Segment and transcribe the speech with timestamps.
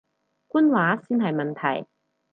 [0.47, 1.87] 官話先係問題